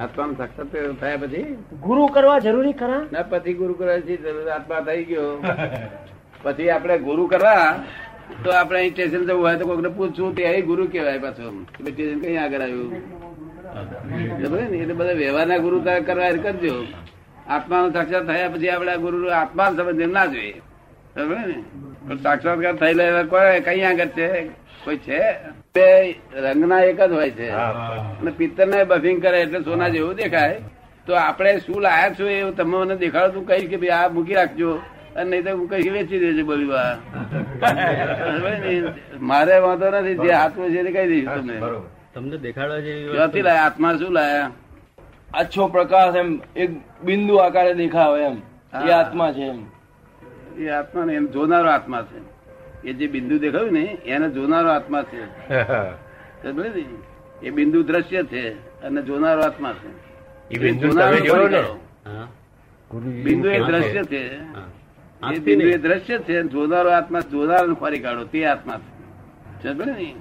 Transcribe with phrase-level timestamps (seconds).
[0.00, 0.66] આત્માનો સાક્ષાત
[1.00, 1.44] થયા પછી?
[1.82, 3.02] ગુરુ કરવા જરૂરી ખરા?
[3.12, 5.30] ના પછી ગુરુ કરવા જરૂર આત્મા થઈ ગયો.
[6.42, 7.84] પછી આપણે ગુરુ કરવા
[8.44, 11.50] તો આપણે અહીં સ્ટેશન જવું હોય તો કોઈને પૂછવું તે અહીં ગુરુ કહેવાય પાછો.
[11.62, 12.92] સ્ટેશન કઈ આગળ આવ્યું?
[14.82, 16.74] એટલે બધા વ્યવહારના ગુરુ કરવા એ કરજો.
[17.48, 20.54] આત્માનો સાક્ષાત થયા પછી આપણે ગુરુ આત્મા સમજ ના જોઈએ.
[21.16, 21.22] ને
[22.08, 24.28] પણ સાક્ષાત્કાર થયેલા એવા કોઈ કઈ આગળ છે?
[24.86, 25.20] કોઈ છે.
[25.74, 25.86] બે
[26.44, 27.48] રંગના એક જ હોય છે.
[27.50, 30.60] અને પિત્તર ને બફિંગ કરે એટલે સોના જેવું દેખાય.
[31.06, 33.32] તો આપણે શું લાયા છો એવું તમે મને દેખાડો.
[33.32, 34.70] તું કહીશ કે ભાઈ આ મૂકી રાખજો.
[35.16, 36.94] અને નહીં તો હું કહીશ વેચી દેજો બોલી વાર.
[39.20, 40.14] મારે વાંધો નથી.
[40.14, 41.56] જે હાથમાં છે તે કહી દઈશ તમને.
[42.14, 43.64] તમને દેખાડવા જેવી ક્યાંથી લાયા?
[43.64, 44.50] આત્મા શું લાયા?
[45.34, 46.70] આછો પ્રકાશ એમ એક
[47.04, 48.36] બિંદુ આકારે દેખાવે એમ.
[48.88, 49.60] એ આત્મા છે એમ.
[50.58, 52.18] એ આત્મા ને એમ જોનારો આત્મા છે.
[52.86, 55.22] એ જે બિંદુ દેખાયું ને એને જોનારો આત્મા છે.
[57.42, 58.42] એ બિંદુ દ્રશ્ય છે
[58.82, 59.90] અને જોનારો આત્મા છે.
[60.54, 61.62] એ બિંદુ તમે જોયો ને?
[63.22, 64.22] બિંદુ એ દ્રશ્ય છે?
[65.34, 68.80] એ બિંદુ એ દ્રશ્ય છે જોનારો આત્મા જોનારો ફરી કાઢો તે આત્મા
[69.62, 69.72] છે.
[69.72, 70.14] ને?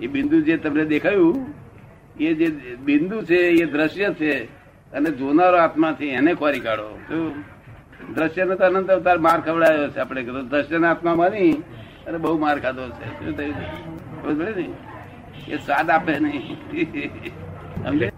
[0.00, 1.54] એ બિંદુ જે તમને દેખાયું
[2.20, 2.46] એ જે
[2.84, 4.32] બિંદુ છે એ દ્રશ્ય છે
[4.92, 6.98] અને જોનારો આત્મા છે એને ખોરી કાઢો.
[7.08, 7.57] શું?
[8.14, 10.48] દ્રશ્ય ને તો અનંત અવતાર માર ખવડાયો છે આપણે કીધું.
[10.48, 11.50] દ્રશ્ય આત્મા માની
[12.06, 13.08] અને બહુ માર ખાધો છે.
[13.18, 13.54] શું થયું
[14.22, 14.66] ખબર ને?
[15.48, 16.56] એ સ્વાદ આપે નહીં.
[17.84, 18.08] સમજે?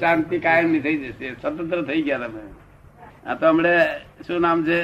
[0.00, 1.30] શાંતિ કાયમની થઈ જશે.
[1.42, 2.44] સ્વતંત્ર થઈ ગયા તમે.
[3.26, 3.74] આ તો હમણે
[4.26, 4.80] શું નામ છે?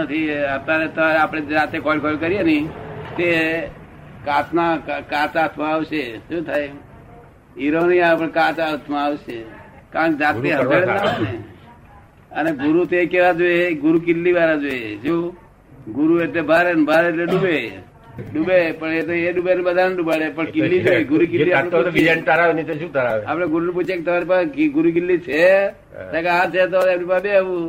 [0.00, 0.22] નથી.
[0.56, 2.58] અત્યારે તો આપણે જાતે કોલ કોલ કરીએ ને
[3.16, 3.28] તે
[4.24, 4.76] કાચના
[5.10, 6.02] કાચા હાથમાં આવશે.
[6.28, 6.68] શું થાય?
[7.58, 9.38] હીરો નહીં આપણે પણ કાચ હાથમાં આવશે.
[9.92, 11.38] કારણ જાતે હોય ને
[12.38, 13.66] અને ગુરુ તે કેવા જોઈએ?
[13.84, 14.90] ગુરુ કિલ્લી વાળા જોઈએ.
[15.04, 15.14] જો
[15.96, 17.56] ગુરુ એટલે ભારે ને ભારે એટલે ડૂબે.
[18.32, 20.26] ડૂબે પણ એ તો એ ડૂબે ને બધાને ડૂબાડે.
[20.36, 25.44] પણ કિલ્લી જોઈએ ગુરુ કિલ્લી આપડે ગુરુ પૂછે કે તમારી પાસે ગુરુ કિલ્લી છે?
[26.36, 27.62] આ છે તો એમની પાસે બે આવું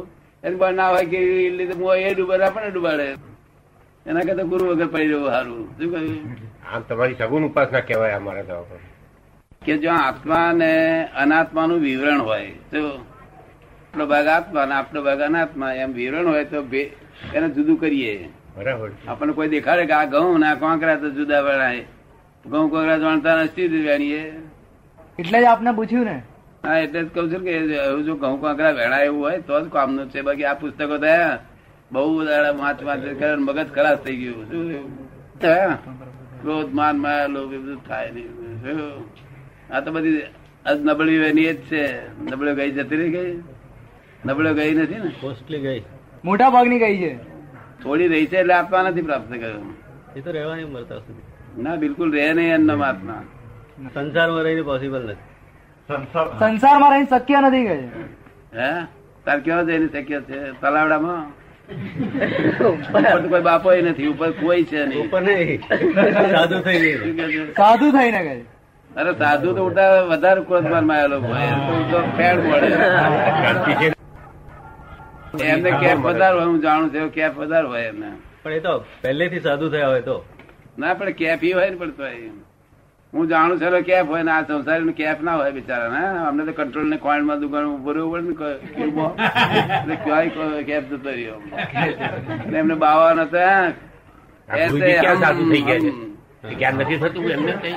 [0.44, 3.08] એની પાસે ના હોય કે કિલ્લી તો એ ડૂબે આપણને ડૂબાડે.
[4.06, 5.64] એના કરતા ગુરુ વગર પડી રહ્યું સારું.
[5.78, 6.20] શું કહ્યું?
[6.72, 8.56] આમ તમારી સગુણ ઉપાસના કહેવાય અમારે તો
[9.66, 10.72] કે જો આત્મા ને
[11.24, 12.82] અનાત્માનું વિવરણ હોય તો
[13.94, 16.60] આપણો ભાગ આત્મા અને આપણો ભાગ અનાત્મા એમ વિવરણ હોય તો
[17.36, 18.30] એને જુદું કરીએ.
[18.56, 18.90] બરાબર.
[19.08, 21.84] આપણને કોઈ દેખાડે કે આ ઘઉં ના કોંકરા તો જુદા વણાય.
[22.46, 24.24] ઘઉં કોંકરા જાણતા નથી વેણીએ?
[25.20, 26.24] એટલે જ આપને પૂછ્યું ને.
[26.64, 29.70] હા એટલે જ કઉ છું કે એવું જો ઘઉં કોંકરા વેણા એવું હોય તો જ
[29.70, 30.22] કામનું છે.
[30.22, 31.40] બાકી આ પુસ્તકો થયા
[31.92, 33.04] બહુ દાડા વાંચ વાંચ
[33.40, 34.52] મગજ ખલાસ થઈ ગયું.
[34.52, 35.76] શું થયું?
[36.42, 38.32] ક્રોધ માન માયા લોભ બધું થાય નહીં.
[39.74, 40.22] આ તો બધી
[40.66, 41.84] આજ નબળી એની એ જ છે.
[42.32, 43.34] નબળી ગઈ જતી રહી ગઈ
[44.26, 45.12] નબળો ગઈ નથી ને?
[45.22, 45.82] કોસ્ટલી ગઈ.
[46.26, 47.12] મોટા ભાગની ગઈ છે.
[47.84, 49.74] થોડી રહી છે એટલે આત્મા નથી પ્રાપ્ત કર્યો.
[50.16, 51.64] એ તો રહેવાની મળતા સુધી.
[51.64, 53.24] ના બિલકુલ રહે નહીં એમના આત્મા
[53.94, 55.28] સંસારમાં રહીને પોસિબલ નથી.
[56.40, 57.84] સંસારમાં રહીને શક્ય નથી ગઈ
[58.58, 58.72] હે?
[59.26, 60.40] તાર કેવા જઈને શક્ય છે?
[60.62, 61.22] તલાવડામાં?
[62.68, 65.06] ઉપર કોઈ બાપો નથી ઉપર કોઈ છે નહીં.
[65.06, 65.62] ઉપર નહીં.
[66.32, 66.94] સાદું થઈ?
[67.58, 68.42] સાધુ થઈને ગઈ.
[68.92, 71.18] અરે સાધુ તો ઉઠા વધારે ક્રોધમાનમાં આવેલો
[72.18, 73.92] ફેડ મળે.
[75.40, 78.12] એમને કેપ વધારે હોય હું જાણું છું કેપ વધારે હોય એમને.
[78.44, 80.26] પણ એ તો પહેલેથી સાધુ થયા હોય તો.
[80.80, 82.32] ના પણ કેફી હોય ને પણ તોય.
[83.14, 86.54] હું જાણું છું કેપ હોય ને આ સંસારી કેપ ના હોય બિચારા ને અમને તો
[86.54, 88.96] કંટ્રોલ ને કોઈનમાં દુકાન ઊભો રહેવું પડે ને
[89.80, 91.40] એટલે ક્યાંય કેપ જતો રહ્યો
[92.60, 93.74] એમને બાવા નતા
[94.50, 95.92] આ ગુરુજી ક્યાં સાધુ થઈ ગયા છે?
[96.52, 97.76] એ ક્યાં નથી થતું એમને કઈ?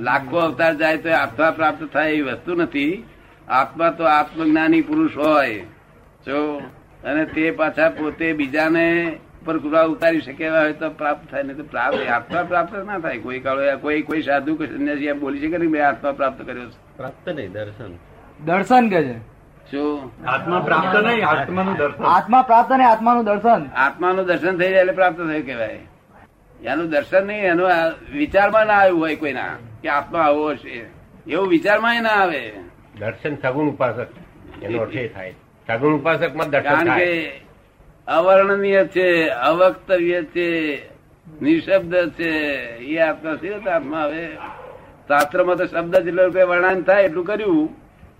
[0.00, 3.04] લાખો અવતાર જાય તો આત્મા પ્રાપ્ત થાય એવી વસ્તુ નથી.
[3.48, 5.64] આત્મા તો આત્મજ્ઞાની પુરુષ હોય.
[6.28, 6.40] જો
[7.04, 8.84] અને તે પાછા પોતે બીજાને
[9.44, 12.98] પર કૃપા ઉતારી શકે એવા હોય તો પ્રાપ્ત થાય નહીં તો પ્રાપ્ત આત્મા પ્રાપ્ત ના
[12.98, 13.18] થાય.
[13.18, 16.66] કોઈ કાળો કોઈ કોઈ સાધુ કે સંન્યાસી એમ બોલી શકે ને મેં આત્મા પ્રાપ્ત કર્યો
[16.66, 16.96] છે.
[16.96, 17.92] પ્રાપ્ત નહીં દર્શન.
[18.44, 19.18] દર્શન કે છે?
[19.70, 22.04] શું આત્મા પ્રાપ્ત નહીં આત્માનું દર્શન.
[22.04, 23.66] આત્મા પ્રાપ્ત આત્માનું દર્શન?
[23.76, 25.80] આત્માનું દર્શન થઈ જાય એટલે પ્રાપ્ત થયું કહેવાય.
[26.62, 27.68] એનું દર્શન નહીં એનું
[28.12, 29.50] વિચારમાં ના આવ્યું હોય કોઈના
[29.82, 30.86] કે આત્મા આવો હશે.
[31.26, 32.40] એવું વિચારમાં ના આવે.
[32.98, 34.08] દર્શન સગુણ ઉપાસક
[34.62, 35.34] એનો અર્થ થાય.
[35.68, 37.10] સગુણ ઉપાસકમાં દર્શન કારણ કે
[38.08, 39.08] અવર્ણનીય છે
[39.48, 40.46] અવક્તવ્ય છે
[41.42, 42.30] નિશબ્દ છે
[42.88, 44.24] એ આત્મા તો આત્મા હવે
[45.08, 47.68] શાસ્ત્રમાં તો શબ્દ જેટલો રૂપિયા વર્ણન થાય એટલું કર્યું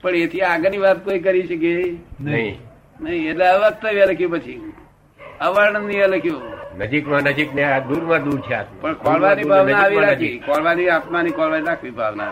[0.02, 1.72] પણ એથી આગળની વાત કોઈ કરી શકે?
[2.20, 2.54] નહીં.
[3.00, 4.60] નહીં એટલે અવક્તવ્ય લખ્યું પછી.
[5.40, 6.42] અવર્ણનીય લખ્યું.
[6.78, 10.34] નજીકમાં નજીક ને આ દૂરમાં દૂર છે પણ ખોલવાની ભાવના આવી રાખી.
[10.46, 12.30] ખોલવાની આત્માની ખોલવાની રાખવી ભાવના.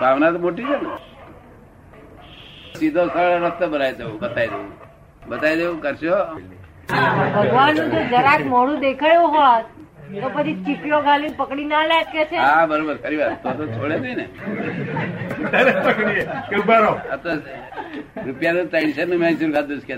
[0.00, 0.88] ભાવના તો મોટી છે ને.
[2.80, 4.64] સીધો સરળ રસ્તો બનાવી દઉં બતાવી દઉં
[5.30, 6.16] બતાવી દઉં કરશો?
[7.36, 9.64] ભગવાનનું જો જરાક મોડું દેખાયું હોત
[10.22, 12.38] તો પછી ચીપીઓ ગાલી પકડી ના લે કે છે?
[12.38, 13.34] હા બરોબર ખરી વાત.
[13.42, 14.26] તો તો છોડે નહીં ને.
[18.26, 19.94] રૂપિયા નું ત્રણસો નું મહેસૂલ ખાધું કે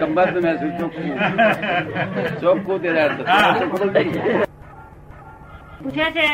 [0.00, 1.08] કંબાતનું મહેસૂલ ચોખ્ખું.
[2.40, 2.78] ચોખ્ખું
[3.18, 4.49] તો.
[5.82, 6.28] પૂછે છે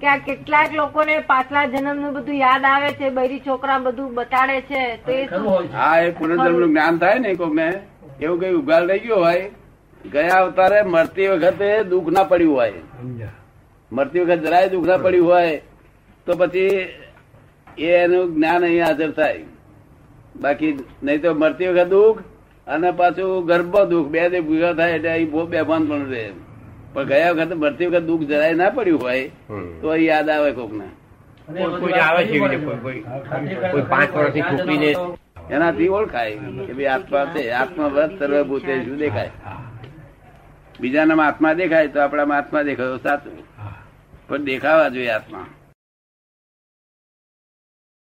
[0.00, 4.82] કે આ કેટલાક લોકોને પાછલા જન્મનું બધું યાદ આવે છે બૈરી છોકરા બધું બતાડે છે
[5.04, 5.26] તો એ
[5.74, 7.68] હા એ પુનર્જન્મનું જ્ઞાન થાય ને કોક ને
[8.20, 9.46] એવું કઈ ઉગાડ રહી ગયો હોય
[10.04, 12.82] ગયા અવતારે મરતી વખતે દુઃખ ના પડ્યું હોય.
[13.92, 15.60] મરતી વખત જરાય દુઃખ ના પડ્યું હોય
[16.26, 16.86] તો પછી
[17.78, 19.44] એ એનું જ્ઞાન અહીં હાજર થાય.
[20.36, 20.72] બાકી
[21.02, 22.20] નહીં તો મરતી વખત દુઃખ
[22.66, 26.24] અને પાછું ગર્ભ દુઃખ બે દે ભૂગા થાય એટલે અહીં બહુ બેભાન પણ રહે
[26.94, 29.24] પણ ગયા વખત મરતી વખત દુઃખ જરાય ના પડ્યું હોય
[29.80, 30.86] તો યાદ આવે કોક ને
[35.50, 36.36] એનાથી ઓળખાય
[36.66, 39.32] કે ભાઈ આત્મા છે આત્મા વ્રત સર્વભૂતે શું દેખાય?
[40.80, 43.36] બીજાનામાં આત્મા દેખાય તો આપણામાં આત્મા દેખાયો સાચું.
[44.28, 45.46] પણ દેખાવા જોઈએ આત્મા.